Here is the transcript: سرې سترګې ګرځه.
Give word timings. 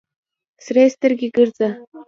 سرې 0.65 0.85
سترګې 0.95 1.27
ګرځه. 1.35 1.69